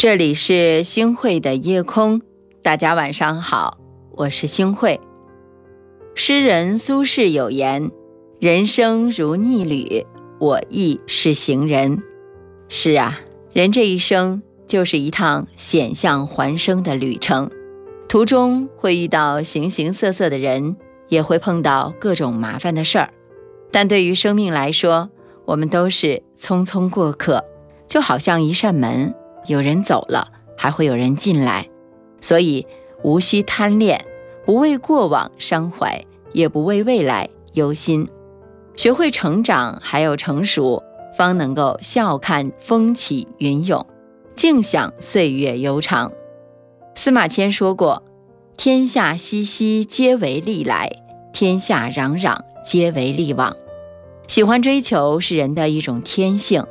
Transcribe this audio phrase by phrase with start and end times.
[0.00, 2.22] 这里是星汇的夜空，
[2.62, 3.76] 大家晚上好，
[4.12, 4.98] 我是星汇。
[6.14, 7.90] 诗人苏轼有言
[8.40, 10.06] ：“人生如逆旅，
[10.38, 12.02] 我亦是行人。”
[12.70, 13.20] 是啊，
[13.52, 17.50] 人这一生就是一趟险象环生的旅程，
[18.08, 20.76] 途中会遇到形形色色的人，
[21.08, 23.10] 也会碰到各种麻烦的事儿。
[23.70, 25.10] 但对于生命来说，
[25.44, 27.44] 我们都是匆匆过客，
[27.86, 29.14] 就好像一扇门。
[29.46, 31.68] 有人走了，还会有人进来，
[32.20, 32.66] 所以
[33.02, 34.04] 无需贪恋，
[34.44, 38.08] 不为过往伤怀，也不为未来忧心。
[38.76, 40.82] 学会成长，还有成熟，
[41.16, 43.86] 方能够笑看风起云涌，
[44.34, 46.12] 静享岁月悠长。
[46.94, 48.02] 司马迁说过
[48.56, 50.88] ：“天下熙熙，皆为利来；
[51.32, 53.56] 天下攘攘，皆为利往。”
[54.28, 56.64] 喜欢追求是人的一种天性。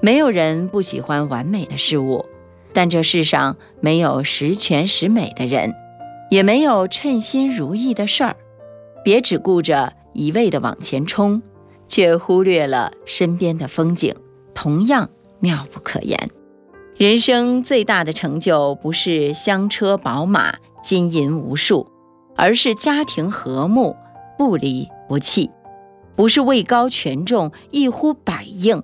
[0.00, 2.26] 没有人不喜欢完美的事物，
[2.72, 5.74] 但这世上没有十全十美的人，
[6.30, 8.36] 也没有称心如意的事儿。
[9.02, 11.42] 别只顾着一味的往前冲，
[11.88, 14.14] 却忽略了身边的风景，
[14.54, 16.30] 同样妙不可言。
[16.96, 21.86] 人生最大的成就，不是香车宝马、金银无数，
[22.36, 23.96] 而是家庭和睦、
[24.38, 25.50] 不离不弃；
[26.14, 28.82] 不是位高权重、一呼百应。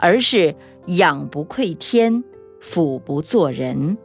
[0.00, 0.54] 而是
[0.86, 2.24] 仰不愧天，
[2.58, 3.98] 俯不做人，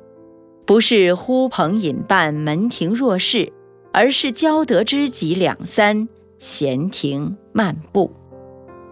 [0.65, 3.53] 不是呼朋引伴，门庭若市，
[3.93, 8.11] 而是交得知己两三，闲庭漫步。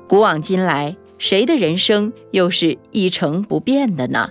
[0.08, 4.30] 古往今来，谁的人生又是一成不变的呢？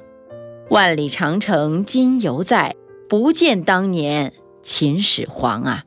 [0.70, 2.74] 万里长城今犹在，
[3.06, 5.84] 不见当年秦始皇啊！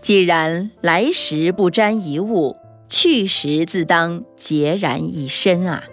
[0.00, 2.56] 既然来时不沾一物，
[2.88, 5.84] 去时自当孑然一身啊！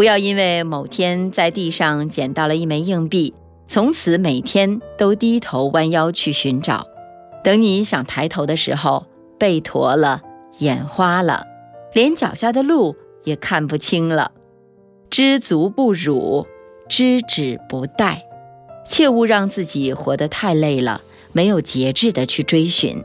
[0.00, 3.34] 不要因为某天在地上捡到了一枚硬币，
[3.66, 6.86] 从此每天都低头弯腰去寻找。
[7.44, 9.04] 等你想抬头的时候，
[9.38, 10.22] 背驼了，
[10.60, 11.46] 眼花了，
[11.92, 14.32] 连脚下的路也看不清了。
[15.10, 16.46] 知足不辱，
[16.88, 18.20] 知止不殆，
[18.86, 23.04] 切勿让自己活得太累了，没有节制的去追寻。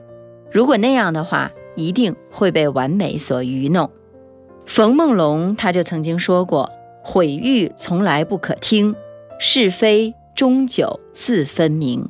[0.49, 3.91] 如果那样的话，一定会被完美所愚弄。
[4.65, 6.71] 冯梦龙他就曾经说过。
[7.07, 8.95] 毁誉从来不可听，
[9.39, 12.09] 是非终究自分明。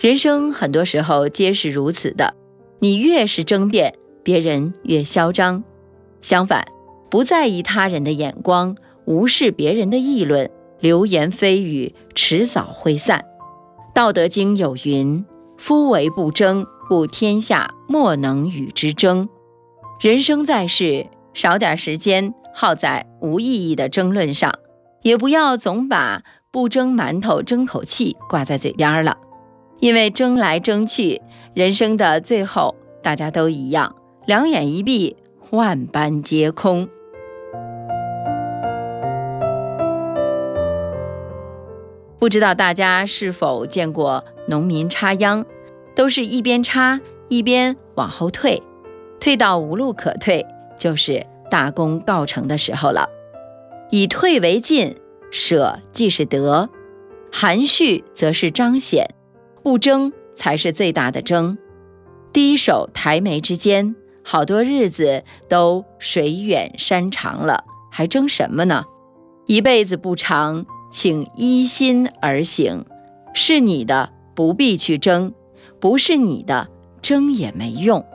[0.00, 2.34] 人生很多时候皆是如此的，
[2.80, 3.94] 你越是争辩，
[4.24, 5.62] 别人越嚣张；
[6.20, 6.66] 相反，
[7.08, 13.20] 不在意他人的眼光，无视别人的议论，流言蜚语迟早会散。
[13.94, 15.24] 《道德经》有云
[15.56, 19.28] ：“夫唯不争，故天下莫能与之争。”
[20.02, 22.34] 人生在世，少点时间。
[22.54, 24.52] 耗在无意义的争论上，
[25.02, 29.16] 也不要总把不争馒头争口气挂在嘴边了，
[29.80, 31.22] 因为争来争去，
[31.54, 33.96] 人生的最后大家都一样，
[34.26, 35.16] 两眼一闭，
[35.50, 36.88] 万般皆空。
[42.18, 45.44] 不知道大家是否见过农民插秧，
[45.96, 48.62] 都是一边插一边往后退，
[49.18, 50.46] 退到无路可退，
[50.78, 51.26] 就是。
[51.52, 53.10] 大功告成的时候了，
[53.90, 54.96] 以退为进，
[55.30, 56.70] 舍即是得，
[57.30, 59.14] 含蓄则是彰显，
[59.62, 61.58] 不争才是最大的争。
[62.32, 68.86] 低手抬眉之间，好多日子都水远山长了，还争什么呢？
[69.44, 72.86] 一辈子不长，请依心而行。
[73.34, 75.34] 是你的不必去争，
[75.78, 76.68] 不是你的
[77.02, 78.06] 争也没用。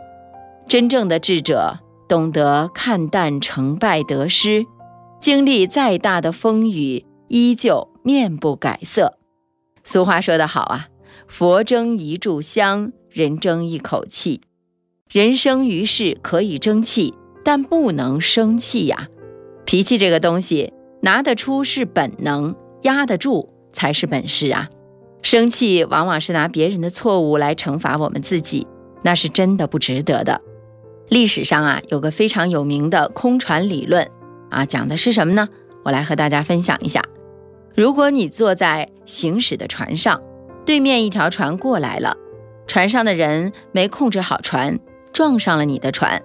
[0.67, 1.81] 真正的智者。
[2.07, 4.65] 懂得看淡成败得失，
[5.19, 9.17] 经历再大的风雨，依旧面不改色。
[9.83, 10.87] 俗话说得好啊，
[11.27, 14.41] 佛争一炷香，人争一口气。
[15.09, 19.07] 人生于世可以争气，但不能生气呀。
[19.65, 24.69] 脾气这个东西，拿得出是本能，压得住才是本事啊。
[25.21, 28.67] 生气往往是拿别人的错误来惩罚我们自己，
[29.03, 30.41] 那是真的不值得的。
[31.09, 34.09] 历史上啊，有个非常有名的空船理论
[34.49, 35.47] 啊，讲的是什么呢？
[35.83, 37.01] 我来和大家分享一下。
[37.75, 40.21] 如果你坐在行驶的船上，
[40.65, 42.17] 对面一条船过来了，
[42.67, 44.79] 船上的人没控制好船，
[45.13, 46.21] 撞上了你的船，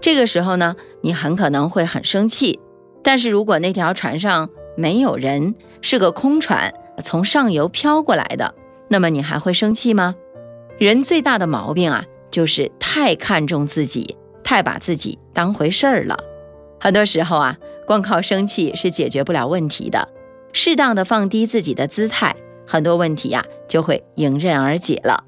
[0.00, 2.60] 这个时候呢，你很可能会很生气。
[3.02, 8.54] 但是如果那条船上没有人，是个空船，从上游飘过来的，
[8.88, 10.14] 那么你还会生气吗？
[10.78, 14.16] 人最大的毛病啊，就是太看重自己。
[14.46, 16.16] 太把自己当回事儿了，
[16.78, 20.08] 很多时候啊，光靠生气是解决不了问题的。
[20.52, 25.24] 适当的放低自己的姿态，很多问题呀就会迎刃而解了。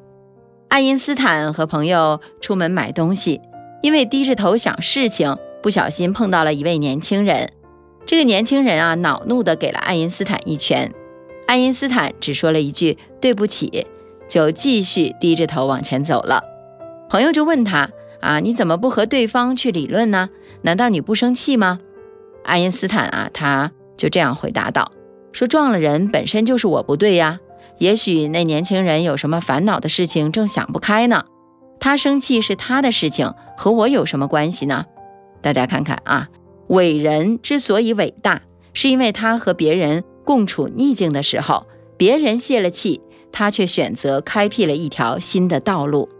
[0.68, 3.40] 爱因斯坦和朋友出门买东西，
[3.82, 7.50] 因为低着头想事情，不小心碰到了一位年轻人。
[8.06, 10.94] 这个年轻人啊，恼怒地给了爱因斯坦一拳。
[11.48, 13.84] 爱因斯坦只说了一句“对不起”，
[14.28, 16.40] 就继续低着头往前走了。
[17.10, 20.30] 朋友就问他：“啊，你怎么不和对方去理论呢？
[20.62, 21.80] 难道你不生气吗？”
[22.44, 24.92] 爱因斯坦啊，他就这样回答道
[25.32, 27.40] ：“说撞了人本身就是我不对呀。
[27.78, 31.24] 也许那年轻人有什么烦恼的事情正想不开呢。
[31.78, 34.86] 他生气是他的事情，和我有什么关系呢？
[35.40, 36.28] 大家看看啊。”
[36.68, 38.42] 伟人之所以伟大，
[38.74, 41.66] 是因为他和别人共处逆境的时候，
[41.96, 43.00] 别人泄了气，
[43.32, 46.10] 他却选择开辟了一条新的道路。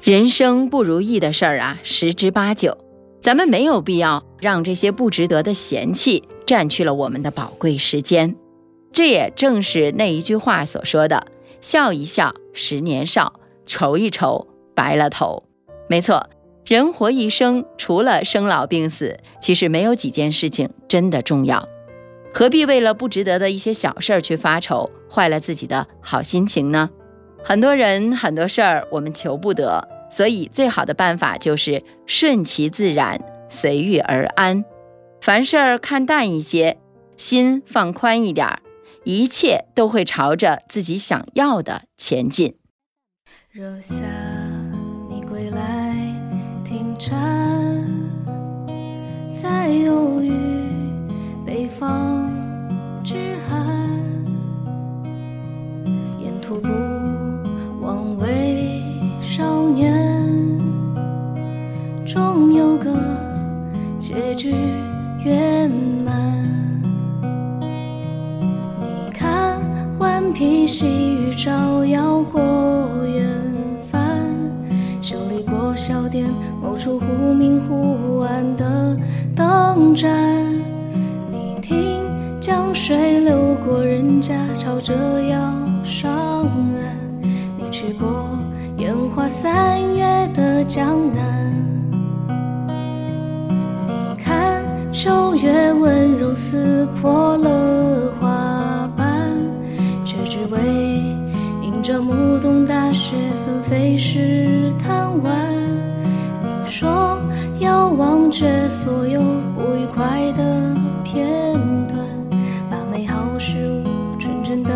[0.00, 2.78] 人生不如意的事儿啊，十之八九，
[3.20, 8.36] 咱们没有必要让这些不值得的嫌弃占去了我们的宝贵时间。
[8.92, 11.26] 这也正是那一句话所说的
[11.60, 13.32] ：“笑一笑，十年少；
[13.66, 15.42] 愁一愁，白了头。”
[15.88, 16.30] 没错。
[16.64, 21.66] 人活一生，除了生老病死，其实没有几件事情真的重要。
[22.34, 26.90] 何必为了不值得的一些小事儿去发愁，坏了自己的好心情呢？
[27.48, 33.18] 很多人很多事儿我们求不得，所以最好的办法就是顺其自然，
[33.48, 34.62] 随遇而安。
[35.22, 36.76] 凡事儿看淡一些，
[37.16, 38.60] 心放宽一点儿，
[39.04, 42.56] 一切都会朝着自己想要的前进。
[43.50, 43.94] 若夏
[45.08, 45.96] 你归来。
[47.00, 47.16] 山
[49.40, 50.32] 在忧郁，
[51.46, 52.30] 北方
[53.04, 53.57] 之寒，
[70.48, 72.40] 顽皮细雨照耀过
[73.06, 73.22] 远
[73.92, 74.00] 帆。
[75.02, 76.24] 修理过小店，
[76.62, 78.96] 某处忽明忽暗的
[79.36, 80.10] 灯盏。
[81.30, 82.00] 你听
[82.40, 85.38] 江水流过人家，朝着要
[85.84, 86.10] 上
[86.46, 86.96] 岸。
[87.58, 88.30] 你去过
[88.78, 91.52] 烟花三月的江南。
[93.86, 97.27] 你看秋月温柔撕破
[101.88, 105.34] 着暮冬大雪纷飞时贪玩，
[106.42, 107.18] 你说
[107.60, 108.30] 要忘。
[108.30, 109.22] 却所有
[109.54, 111.54] 不愉快的片
[111.88, 111.98] 段，
[112.70, 114.68] 把美好事物纯真的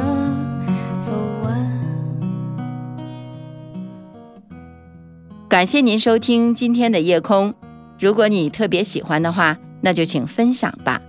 [1.05, 1.13] 走
[1.45, 1.71] 完。
[5.51, 7.53] 感谢您收听今天的夜空。
[8.01, 11.03] 如果你特别喜欢的话，那就请分享吧。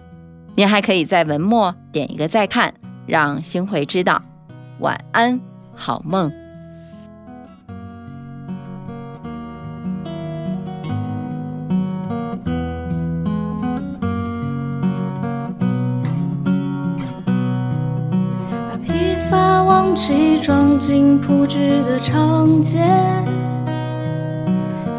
[0.56, 2.74] 您还可以在文末点一个再看，
[3.08, 4.22] 让星辉知道。
[4.80, 5.40] 晚安，
[5.76, 6.32] 好梦。
[18.46, 22.80] 把疲乏忘记装进铺纸的长街，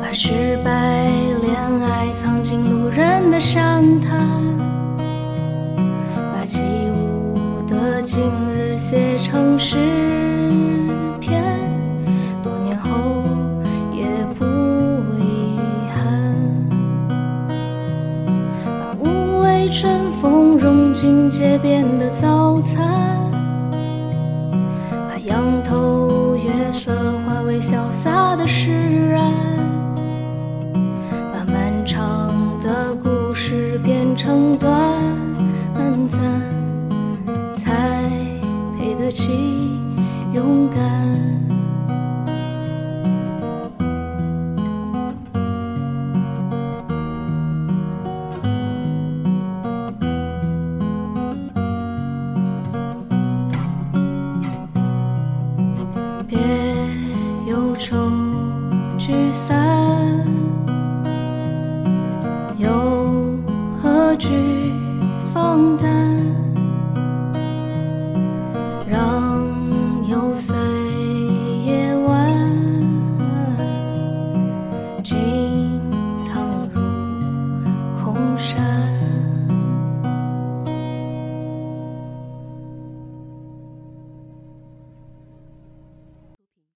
[0.02, 1.06] 把失败
[1.42, 4.20] 恋爱藏进路人的详谈，
[6.32, 6.60] 把起
[6.90, 8.22] 舞的今
[8.54, 9.76] 日写成诗
[21.36, 23.28] 街边的早餐。
[24.88, 26.92] 把仰头月色
[27.26, 28.70] 化为潇洒的释
[29.10, 29.32] 然，
[31.32, 34.70] 把漫长的故事变成短